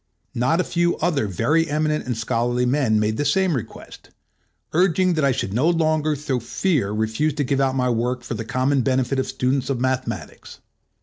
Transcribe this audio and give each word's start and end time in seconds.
Not 0.33 0.59
a 0.59 0.63
few 0.63 0.97
other 0.97 1.27
very 1.27 1.69
eminent 1.69 2.07
and 2.07 2.17
scholarly 2.17 2.65
men 2.65 2.99
made 2.99 3.17
the 3.17 3.23
same 3.23 3.55
request, 3.55 4.09
urging 4.73 5.13
that 5.13 5.23
I 5.23 5.31
should 5.31 5.53
no 5.53 5.69
longer 5.69 6.15
through 6.15 6.39
fear 6.39 6.89
refuse 6.91 7.33
to 7.33 7.43
give 7.43 7.61
out 7.61 7.75
my 7.75 7.91
work 7.91 8.23
for 8.23 8.33
the 8.33 8.43
common 8.43 8.81
benefit 8.81 9.19
of 9.19 9.27
students 9.27 9.69
of 9.69 9.79
Mathematics. 9.79 10.57